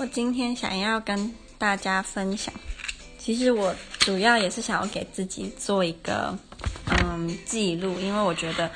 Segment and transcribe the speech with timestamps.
[0.00, 2.54] 我今天想要跟大家分享，
[3.18, 6.34] 其实我主要也是想要给自己做一个
[6.86, 8.70] 嗯记录，因为我觉得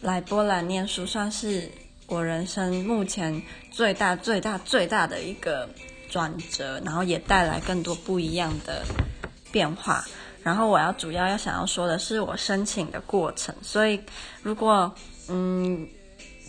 [0.00, 1.68] 来波兰念书算是
[2.06, 5.68] 我人生目前最大、最大、最大的一个
[6.08, 8.84] 转折，然后也带来更多不一样的
[9.50, 10.04] 变化。
[10.44, 14.00] 然后我要主要要想要说的是我申请的过程，所以
[14.40, 14.94] 如果
[15.26, 15.84] 嗯。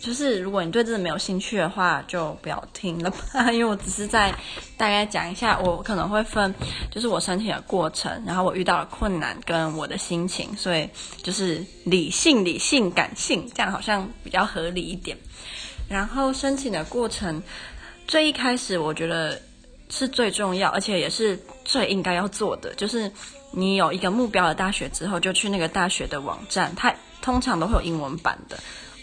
[0.00, 4.32] 就是如果你对这个没有兴趣的话，就不要听了吧，因为我只是在
[4.76, 6.54] 大概讲一下，我可能会分，
[6.90, 10.88] 就是我申请的过程，然后我遇到了困难跟我的心情，所以
[11.22, 15.16] 就是理性、理性、感性，这样好像比较合理一点。
[15.88, 17.42] 然后申请的过程，
[18.06, 19.40] 最一开始我觉得
[19.88, 23.10] 是最重要，而且也是最应该要做的，就是
[23.50, 28.56] 你有一个目标的大学之后，就去那个大学的网站，它通常都会有英文版的。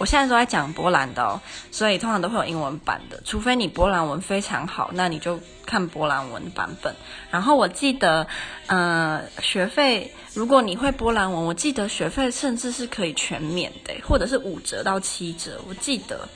[0.03, 1.39] 我现在都在讲波兰的哦，
[1.71, 6.93] 所以通常都会有英文版的，除非你波兰文非常好，那你就看波兰文版本。
[7.31, 8.27] 然后我记得，
[8.67, 16.27] 呃，学费如果你会波兰文，我记得学费甚至是可以全免的，或者是五折到七折，我记得。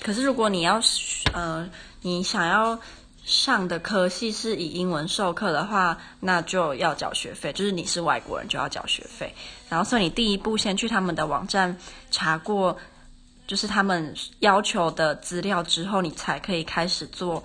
[0.00, 0.80] 可是如果你要，
[1.32, 1.68] 呃，
[2.02, 2.78] 你想要。
[3.24, 9.32] 上的科系是以英文授课的话，那就要缴学费，就是你是外国人就要缴学费。
[9.68, 11.78] 然后，所以你第一步先去他们的网站
[12.10, 12.76] 查过，
[13.52, 17.44] 就是他们要求的资料之后，你才可以开始做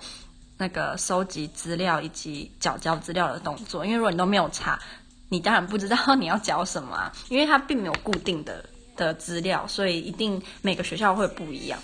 [0.56, 3.84] 那个收集资料以及缴交资料的动作。
[3.84, 4.80] 因为如果你都没有查，
[5.28, 8.64] 你当然不知道 你要缴什么啊，因为它并没有固定的
[8.96, 11.78] 的资料，所以一定每个学校会不一样。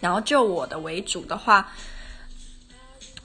[0.00, 1.68] 然后就我的为主的话。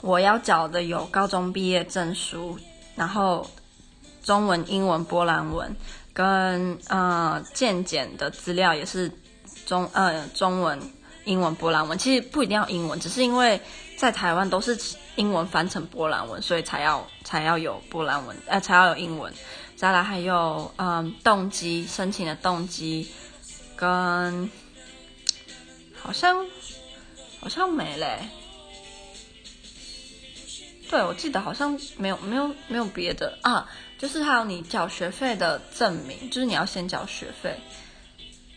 [0.01, 2.57] 我要缴的有高中毕业证书，
[2.95, 3.47] 然后
[4.23, 5.75] 中文、英文、波兰文，
[6.11, 9.11] 跟呃健检的资料也是
[9.71, 10.77] 中呃中文、
[11.23, 11.97] 英文、波兰文。
[11.97, 13.57] 其实不一定要英文，只是因为
[13.95, 14.77] 在台湾都是
[15.15, 19.33] 英文翻成波兰文，所以才要才要有波兰文，呃才要有英文。
[19.77, 23.09] 再来还有嗯、动机申请的动机，
[23.77, 24.49] 跟
[25.97, 26.45] 好像
[27.39, 28.27] 好像没嘞。
[30.89, 33.65] 对，我记得好像没有没有没有别的啊，
[33.97, 37.57] 就是还有你缴学费的证明，就是你要先缴学费，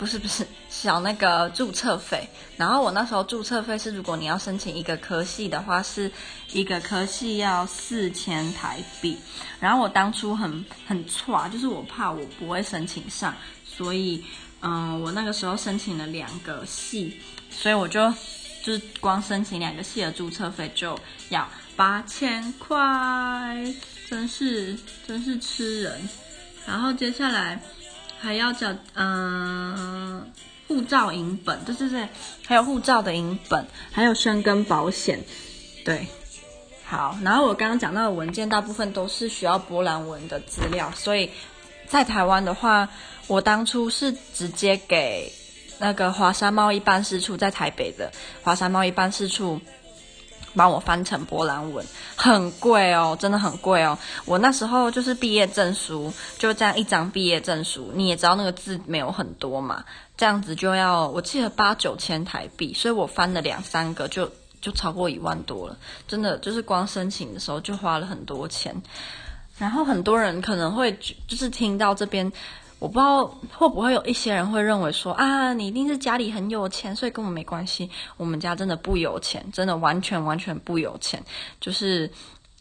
[0.04, 2.28] 不是不是缴那个注册费。
[2.58, 6.12] 然后我那时候注册费是，如果你要申请一个科系的话，是
[6.52, 9.16] 一个科系要四千台币。
[9.58, 13.34] 然后我当初很很挫，就是我怕我不会申请上，
[13.64, 14.22] 所以
[14.60, 17.18] 嗯，我那个时候申请了两个系，
[17.50, 18.12] 所以我就
[18.62, 20.98] 就是光申请两个系的注册费就
[21.30, 21.48] 要。
[21.76, 22.78] 八千块，
[24.08, 24.78] 真是
[25.08, 26.08] 真是吃人。
[26.64, 27.60] 然后接下来
[28.20, 30.32] 还要缴，嗯，
[30.66, 32.08] 护照影本，对对对，
[32.46, 35.22] 还有护照的影本，还有申根保险，
[35.84, 36.06] 对，
[36.84, 37.16] 好。
[37.22, 41.30] 然后我刚刚讲到的文件，大部分都是需要波兰文的资料，所以
[41.86, 42.88] 在台湾的话，
[43.26, 45.30] 我当初是直接给
[45.78, 48.10] 那个华山贸易办事处，在台北的
[48.42, 49.60] 华山贸易办事处。
[50.54, 51.84] 帮我翻成波兰文，
[52.16, 53.98] 很贵哦，真的很贵哦。
[54.24, 59.84] 我那时候就是毕业证书，就这样一张毕业证书，你也知道那个字没有很多嘛，
[60.16, 68.74] 这样子就要我记得八九千台币，所以我翻了两三个就就超过一万多了，真的就是光申请的时候就花了很多钱。
[69.58, 70.92] 然后很多人可能会
[71.28, 72.32] 就是听到这边。
[72.84, 73.24] 我不知道
[73.56, 77.88] 会不会有一些人会认为说啊，你一定是家里很有钱，所以跟我没关系。
[78.18, 81.24] 我们家真的不有钱，真的完全完全不有钱。
[81.58, 82.10] 就是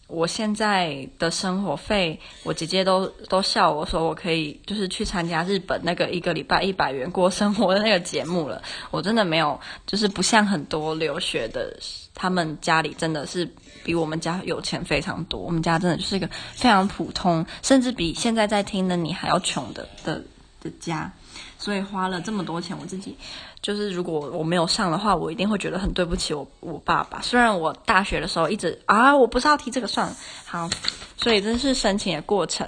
[0.07, 8.61] 我现在的生活费，我姐姐都都笑我说我可以就是去参加日本那个一个礼拜一百元过生活的那个节目了。
[8.91, 11.77] 我真的没有，就是不像很多留学的。
[12.15, 13.51] 他们家里真的是
[13.83, 20.21] 比我们家有钱非常多，我们家真的就是一个非常普通，甚至比现在在听的你还要穷的的
[20.61, 21.11] 的家，
[21.59, 23.17] 所以花了这么多钱，我自己
[23.61, 27.21] 就是如果我没有上的话，我一定会觉得很对不起我我爸爸。
[27.21, 30.15] 虽然我大学的时候一直啊，我不是要提这个算了，
[30.45, 30.69] 好，
[31.17, 32.67] 所以这是申请的过程，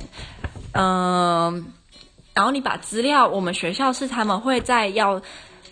[0.74, 1.66] 嗯，
[2.34, 5.22] 然后你把资料，我们学校是他们会在要。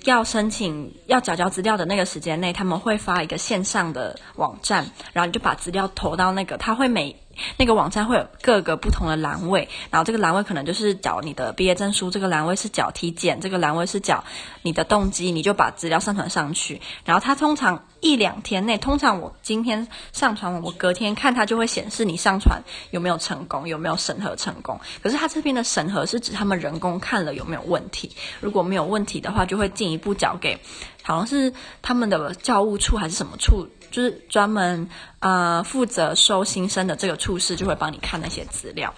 [0.03, 7.15] 要申请要缴交资料的那个时间内，他们会发一个线上的网站，然后你就把资料投到那个，他会每
[7.57, 14.23] 那个网站会有各个不同的栏位，然后这个栏位可能就是缴你的毕业证书，这个栏位是缴体检，这个栏位是缴
[14.61, 16.81] 你的动机，你就把资料上传上去。
[17.06, 22.61] 然后他通常一两天内，通常我今天上传，我隔天看它就会显示你上传
[22.91, 24.77] 有没有成功，有没有审核成功。
[25.01, 28.11] 可是它这边的审核是指他们人工看了有没有问题，
[28.41, 30.59] 如果没有问题的话，就会进一步交给
[31.01, 33.67] 好像是他们的教务处还是什么处。
[33.89, 34.89] 就是专门
[35.19, 38.91] 呃负责收新生的这个处室就会帮你看那些资料，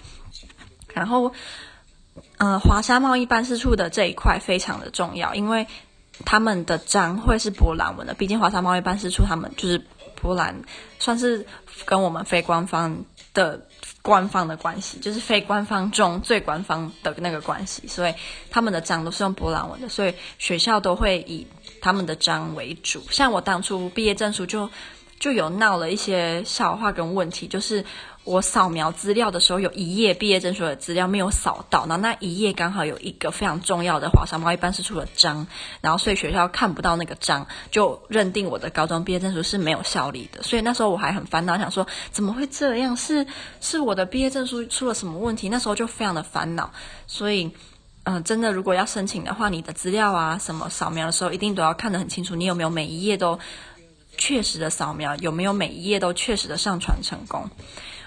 [0.94, 1.32] 然后
[2.38, 5.66] 呃华沙贸易办事处的这一块非常的重要，因为
[6.24, 9.80] 他们的章会是波兰文的，毕竟华沙贸易办事处他们就是
[10.14, 10.62] 波兰，
[10.98, 11.46] 算是
[11.84, 13.04] 跟我们非官方
[13.34, 13.60] 的
[14.02, 18.14] 官方的关系，就是非官方中最官方的那个关系，所以
[18.50, 21.46] 他们的章都是用波兰文的，所以学校都会以。
[21.78, 24.68] 他们的章为主，像我当初毕业证书就
[25.20, 27.84] 就有闹了一些笑话跟问题，就是
[28.26, 35.46] 我扫描资料的时候，有一页毕业证书的资料没有扫到，然后那一页刚好有一个非常重要的华沙贸易办事处的章，
[35.80, 40.42] 然后所以学校看不到那个章，就认定我的高中毕业证书是没有效力的。
[40.42, 42.96] 所以那时候我还很烦恼，想说怎么会这样？
[42.96, 43.26] 是
[43.60, 45.48] 是我的毕业证书出了什么问题？
[45.48, 46.72] 那时候就非常的烦恼，
[47.06, 47.50] 所以。
[48.08, 52.36] 嗯、真的，如果要申请的话，你的资料啊，什么扫描的时候，一定都要看得很清楚。
[52.36, 53.36] 你有没有每一页都
[54.16, 55.14] 确实的扫描？
[55.16, 57.48] 有没有每一页都确实的上传成功？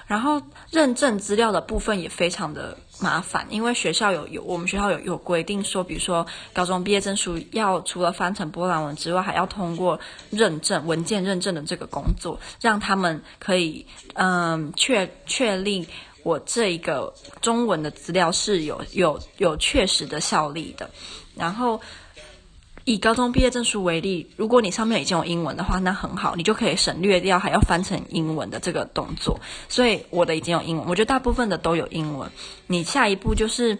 [0.08, 0.42] 然后
[0.72, 10.00] 认证资料的部分也非常的麻烦，因为学校有有我们学校有有规定说，比如说高中毕业证书要除了翻成波兰文之外，还要通过
[10.32, 13.86] 认证文件认证的这个工作，让他们可以
[14.16, 15.88] 嗯确确立。
[16.22, 20.90] 我这一个中文的资料是有有有确实的效力的，
[21.34, 21.80] 然后
[22.92, 29.40] 以高中毕业证书为例，如果你上面已经有英文的话，那很好，你就可以省略掉还要翻成英文的这个动作。
[29.68, 32.30] 所以我的已经有英文，我觉得大部分的都有英文。
[32.68, 33.78] 你下一步就是。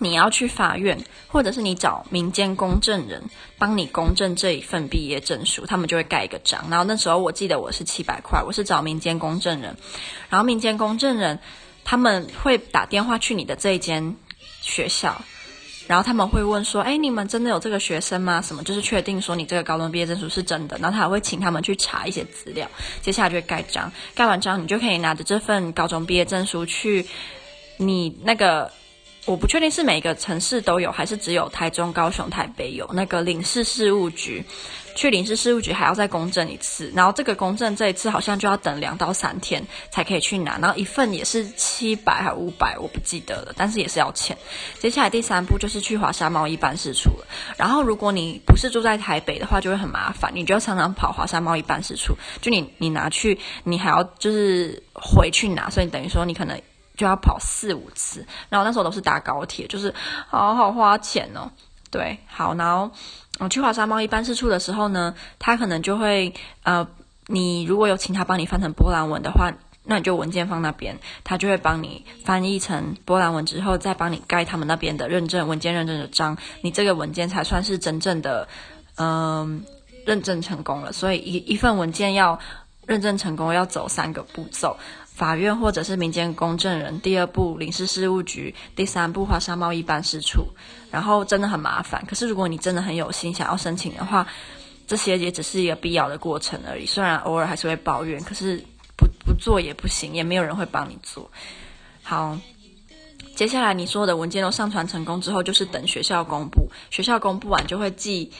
[0.00, 0.96] 你要去法院，
[1.26, 3.20] 或者是你找民间公证人
[3.58, 6.64] 帮你公证这一份毕业证书，他们就会盖一个章。
[6.70, 9.76] 然后那时候我记得我是七百块，我是找民间公证人，
[10.28, 11.40] 然后民间公证人
[11.84, 14.14] 他们会打电话去你的这一间
[14.60, 15.20] 学校，
[15.88, 18.40] 然后他们会问说：“哎，你们真的有这个学生吗？
[18.40, 22.70] 什么就是确定说你这个高中毕业证书是真的。”然后他还会请他们去查一些资料，
[23.02, 23.90] 接下来就会盖章。
[24.14, 27.04] 盖完章，你就可以拿着这份高中毕业证书去
[27.78, 28.70] 你那个。
[29.28, 34.42] 我不确定是每个城市都有，还是只有台中、高雄、台北有那个领事事务局。
[34.96, 44.36] 去领事事务局还要再公证一次，然后这个公证这一次好像就要等两到三天才可以去拿，然后一份也是七百还五百，我不记得了，但是也是要钱。
[44.80, 47.26] 接下来第三步就是去华沙贸易办事处了。
[47.56, 56.60] 然后如果你不是住在台北的话，就会很麻烦，你就要常常跑华沙贸易办事处，就你你拿去，你还要就是回去拿，所以等于说你可能。
[56.98, 59.94] 就要跑四五次，然后那时候都是搭高铁，就是
[60.28, 61.50] 好好花钱哦。
[61.90, 62.90] 对，好，然后
[63.38, 66.34] 我去华沙贸易办事处的时候呢，他可能就会
[66.64, 66.86] 呃，
[67.28, 69.50] 你如果有请他帮你翻成波兰文的话，
[69.84, 78.46] 那你就文件放那边，他就会帮你翻译成波兰文之后，再帮你盖他们那边的认证文件认证的章，你这个文件才算是真正的
[78.96, 79.64] 嗯、
[80.04, 80.92] 认证成功了。
[80.92, 82.38] 所以一一份文件要
[82.86, 84.76] 认证成功，要走三个步骤。
[85.18, 90.46] 法院或者是民间公证人，第二步领事事务局，第三步华沙贸易办事处，
[90.92, 92.00] 然后真的很麻烦。
[92.06, 94.24] 可是如果你真的很有心想要申请的话，
[94.86, 96.86] 这些也只是一个必要的过程而已。
[96.86, 98.62] 虽然偶尔还是会抱怨，可是
[98.96, 101.28] 不不做也不行，也没有人会帮你做。
[102.04, 102.38] 好，
[103.34, 108.30] 接下来你所有的文件都上传成功之后，就是等学校公布，学校公布完就会寄。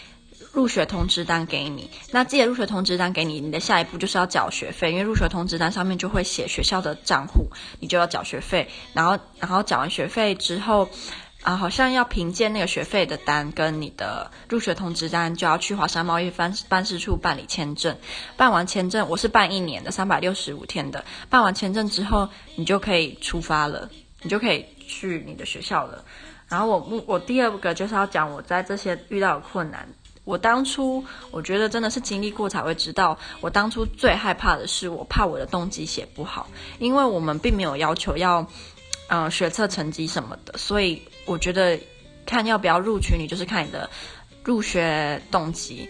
[0.59, 7.47] 入学通知单给你，那寄了入学通知单给你，你的下一步就是要缴学费，因为入学通知单上面就会写学校的账户，
[7.79, 8.69] 你就要缴学费。
[8.93, 10.89] 然后，然后缴完学费之后，
[11.43, 17.97] 啊，好像要凭借那个学费的单跟你的入学通知单，就要去华沙贸易办办事处办理签证。
[18.37, 21.05] 办完签证，我是办一年的，三百六十五天的。
[21.31, 23.89] 办完签证之后，你就可以出发了，
[24.23, 26.05] 你就可以去你的学校了。
[26.49, 29.89] 然后我我第二个就是要讲我在这些遇到的困难。
[30.29, 36.47] 我当初我觉得真的是经历过才会知道，我当初最害怕的是，我怕我的动机写不好，
[36.79, 38.47] 因为我们并没有要求要，
[39.09, 41.81] 呃，学测成绩什么的，所以我觉得
[42.27, 43.89] 看要不要录取你，就是看你的
[44.45, 45.89] 入学动机。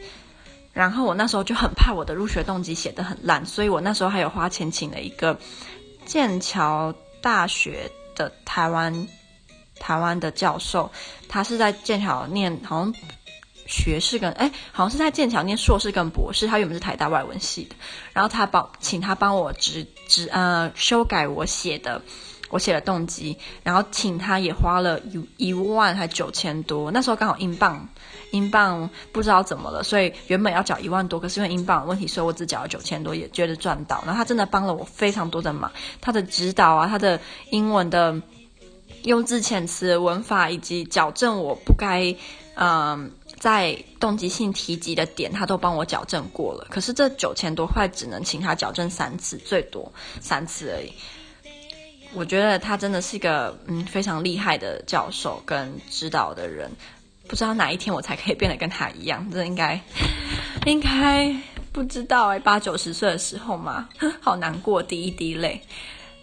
[0.73, 5.37] 然后我那时候就很怕我的入学动机写得很烂，所以我那时候还有花钱请了一个
[6.07, 9.09] 剑桥大学的台湾
[9.81, 10.89] 台湾的教授，
[11.29, 12.95] 他是在剑桥念好像。
[13.69, 16.47] 学士跟哎，好像是在剑桥念硕士跟博士。
[16.47, 17.77] 他原本是台大外文系的，
[18.15, 22.01] 然后他帮请他帮我执执呃修改我写的
[22.49, 26.91] 我写的动机，然后请他也花了一一万还九千多。
[26.91, 27.87] 那时候刚好英镑
[28.31, 34.03] 英镑不知道怎么了，所以原本要缴一万多，可是因为英镑的问题，所以我只缴了九千多，也觉得赚到。
[34.07, 35.71] 然后他真的帮了我非常多的忙，
[36.01, 37.21] 他的指导啊，他的
[37.51, 38.19] 英文的。
[39.05, 42.17] 用字遣词、文法以及矫正我不该，
[42.57, 46.67] 嗯、在动机性提及的点，他都帮我矫正过了。
[46.71, 50.93] 可是这九千多块只能请他矫正三次，最多三次而已。
[52.15, 56.71] 我觉得他真的是一个嗯非常厉害的教授跟指导的人。
[57.29, 59.31] 不知道哪一天我才可以变得跟他一样？
[59.31, 59.81] 这应该
[60.67, 61.35] 应该
[61.73, 63.89] 不知道哎，八九十岁的时候嘛，
[64.21, 65.61] 好难过，第一滴泪。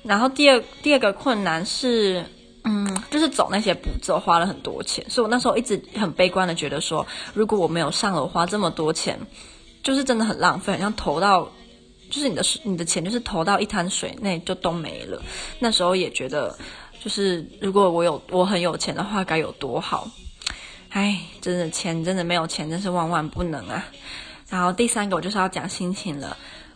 [0.04, 2.26] 然后第二第二个困难是。
[2.68, 7.06] 嗯，就是走那些步骤花了很多钱，所以我那时候一直很悲观的觉得说，
[7.36, 9.20] 如果我没有上楼，花这么多钱，
[9.84, 11.48] 就是真的很浪费，像投到，
[12.10, 15.22] 就是你的你的钱就是投到一滩水那就都没了。
[15.60, 16.58] 那时候也觉得，
[17.04, 20.10] 就是如果我有我很有钱的话，该有多好。
[20.90, 23.86] 唉，真的钱真的没有钱，真是万万不能啊。
[24.50, 26.36] 然后第三个我就是要讲心情了。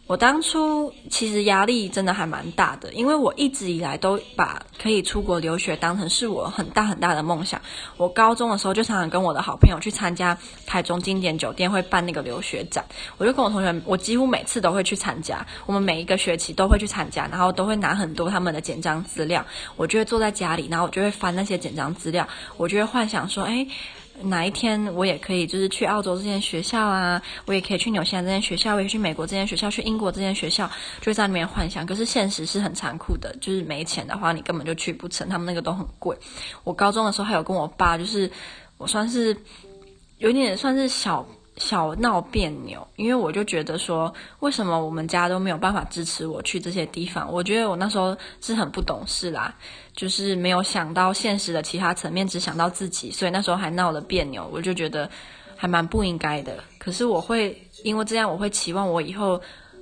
[0.10, 7.62] 我当初其实压力真的还蛮大的，因为我一直以来都把可以出国留学当成是我很大很大的梦想。
[7.96, 10.36] 我高中的时候就常常跟我的好朋友去参加
[10.66, 12.84] 台中经典酒店会办那个留学展，
[13.20, 23.68] 我就跟我同学，我几乎每次都会去参加，我们每一个学期都会去参加，然后都会拿很多他们的简章资料，我就会坐在家里，然后我就会翻那些简章资料，我就会幻想说，哎。
[24.24, 30.70] 哪一天我也可以，就是去澳洲这间学校啊，我也可以去纽西兰这间学校，我也去美国这间学校，去英国这间学校，
[31.02, 31.86] 就在那边幻想。
[31.86, 36.18] 可是现实是很残酷的，就是没钱的话，你根本就去不成，他们那个都很贵。
[36.64, 38.30] 我高中的时候还有跟我爸，就是
[38.78, 39.36] 我算是
[40.18, 41.26] 有点算是小。
[41.60, 47.30] 小闹别扭，因为我就觉得说，为什么我们家都没有办法支持我去这些地方？
[47.30, 49.54] 我觉得我那时候是很不懂事啦，
[49.94, 55.10] 就是没有想到现实的其他层面，只想到自己，所以那时候还闹了别扭，我就觉得
[55.58, 56.64] 还蛮不应该的。
[56.78, 59.42] 可是我会因为这样，我会期望我以后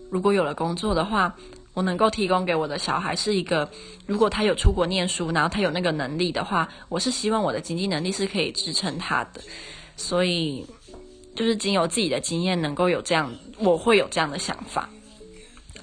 [0.09, 1.31] 如果有了工作的话，
[1.75, 3.69] 我能够提供给我的小孩是一个，
[4.07, 9.41] 如果他有出国念书，然后他有那个能力的话，我是希望我的经济能力是可以支撑他的，
[9.95, 10.65] 所以。
[11.37, 14.89] 就是仅有自己的经验能够有这样，我会有这样的想法。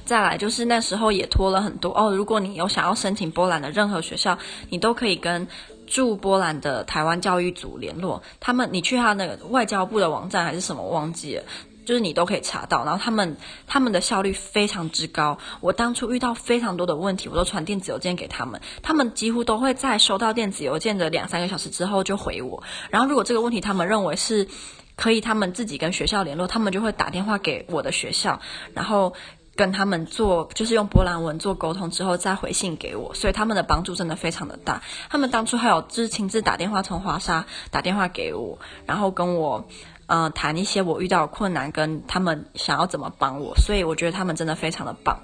[0.05, 2.11] 再来就是那时候也拖了很多哦。
[2.11, 4.37] 如果你有想要申请波兰的任何学校，
[4.69, 5.47] 你都可以跟
[5.87, 8.21] 驻波兰的台湾教育组联络。
[8.41, 11.45] 他们，你去他那个外交部的网站还是什么，我忘记了，
[11.87, 12.85] 就是你都可以查到。
[12.85, 13.37] 然后他们
[13.69, 15.39] 他们的效率非常之高。
[15.61, 22.63] 我当初遇到非常多的问题，我都传电子邮件给他们，他们几乎都会在收到电子邮件的两三个小时之后就回我。
[22.91, 24.49] 然后如果这个问题他们认为是。
[24.97, 28.41] 可以，他们自己跟学校联络，他们就会打电话给我的学校，
[28.75, 29.13] 然后
[29.57, 34.83] 跟他们做，就是用波兰文做沟通之后再回信给我，所以他们的帮助真的非常的大。
[35.11, 39.67] 他们当初还有就是亲自打电话从华沙打电话给我，然后跟我
[40.07, 45.21] 呃谈一些我遇到的困难，跟他们想要怎么帮我，所以我觉得他们真的非常的棒。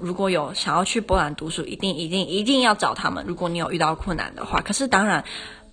[0.00, 3.24] 如果有想要去波兰读书，一定一定一定要找他们。
[3.26, 5.24] 如果你有遇到困难的话，可是当然。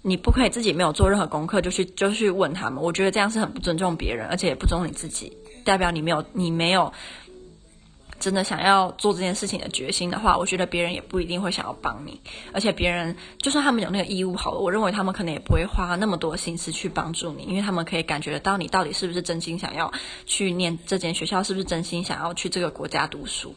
[0.07, 5.35] 你不可以自己没有做任何功课就去就去问他们，我觉得这样是很不尊重别人，而且也不尊重你自己。
[5.65, 6.93] 代表你没有你没有
[8.17, 12.21] 真的想要做这件事情的决心的话，我觉得别人也不一定会想要帮你。
[12.53, 19.91] 而且别人就算他们有那个义务好了，我认为他们可能也不会花那么多心思去帮助你，因为他们可以感觉得到你到底是不是真心想要
[20.25, 23.53] 去念这间学校，是不是真心想要去这个国家读书。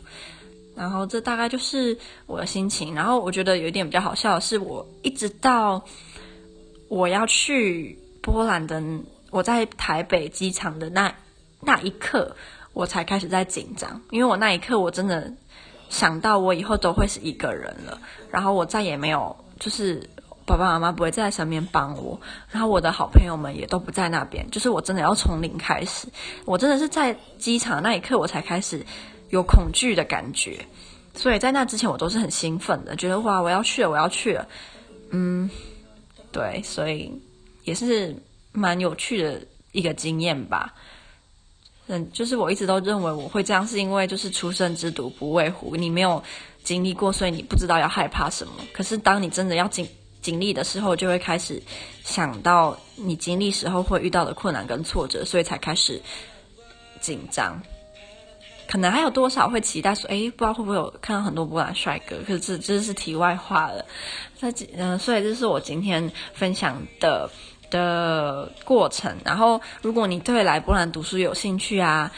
[0.74, 2.92] 然后这大概就是我的心情。
[2.92, 5.80] 然后我觉得有一点比较好笑的是，我一直到。
[6.90, 8.82] 我要去波兰的，
[9.30, 11.14] 我在台北机场的那
[11.60, 12.34] 那一刻，
[12.72, 15.32] 我才开始在紧张，因为我那一刻我真的
[15.88, 17.96] 想到我以后都会是一个人了，
[18.28, 20.02] 然后我再也没有，就是
[20.44, 22.20] 爸爸妈妈不会在身边帮我，
[22.50, 26.08] 然后我的好朋友们也都不在那边，就是我真的要从零开始，
[26.44, 28.84] 我真的是在机场那一刻我才开始
[29.28, 30.66] 有恐惧的感觉，
[31.14, 34.48] 所以在那之前我都是很兴奋的，觉得哇，我要去了，我要去了，
[35.10, 35.48] 嗯。
[36.32, 37.12] 对，所以
[37.64, 38.14] 也是
[38.52, 39.40] 蛮有趣的
[39.72, 40.74] 一个经验吧。
[41.88, 46.22] 嗯，就是我一直都认为我会这样，是因为就是初生之犊不畏虎，你没有
[46.62, 48.52] 经历过，所以你不知道要害怕什么。
[48.72, 49.84] 可是当你真的要经
[50.22, 51.60] 经历的时候，就会开始
[52.04, 56.00] 想到你经历时候会遇到的困难跟挫折，所以才开始
[57.00, 57.60] 紧张。
[58.70, 62.18] 可能还有多少会期待说，诶，不知道会不会有看到很多波兰帅哥？
[62.24, 63.84] 可是这这是题外话了。
[64.38, 67.28] 那嗯，所以这是我今天分享的
[67.72, 69.12] 的过程。
[69.24, 72.12] 然后，如果你对来波兰读书有兴趣啊，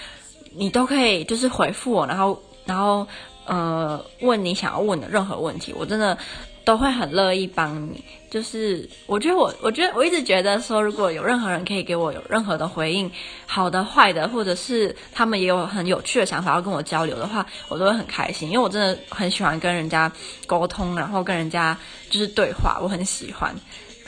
[0.55, 3.07] 你都可以就是回复我，然后，然后，
[3.47, 6.19] 呃，问你想要问的任何问题，我真的。
[6.65, 13.11] 都会很乐意帮你，就是我觉得我，我觉得我一直觉得说，如果有任何人可以给我有任何的回应，
[13.47, 20.11] 好的、坏的，或者是他们也有很有趣的想法要跟我交流的话，我都会很开心，因为我真的很喜欢跟人家
[20.47, 21.77] 沟通，然后跟人家
[22.09, 23.55] 就是对话，我很喜欢。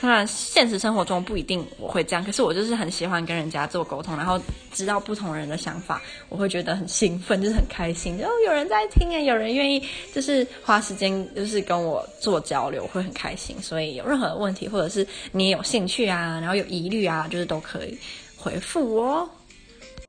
[0.05, 4.39] 当然，现实生活中不一定我会这样，可是我就是很喜欢跟人家做沟通，然后
[4.71, 8.23] 知道不同人的想法，我会觉得很兴奋，就是很开心。
[8.23, 9.83] 哦，有人在听耶，有人愿意
[10.13, 13.57] 就是花时间就是跟我做交流，我会很开心。
[13.63, 17.99] 所以有任何问题，或者是你有兴趣啊，然后有疑虑啊，就是都可以
[18.37, 19.27] 回复我。